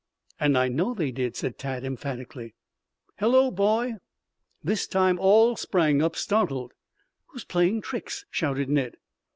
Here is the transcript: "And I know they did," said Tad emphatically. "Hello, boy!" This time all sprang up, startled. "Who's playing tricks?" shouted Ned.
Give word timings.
"And 0.39 0.57
I 0.57 0.67
know 0.67 0.95
they 0.95 1.11
did," 1.11 1.35
said 1.35 1.59
Tad 1.59 1.83
emphatically. 1.83 2.55
"Hello, 3.19 3.51
boy!" 3.51 3.97
This 4.63 4.87
time 4.87 5.19
all 5.19 5.55
sprang 5.55 6.01
up, 6.01 6.15
startled. 6.15 6.71
"Who's 7.27 7.43
playing 7.45 7.81
tricks?" 7.81 8.25
shouted 8.31 8.67
Ned. 8.67 8.95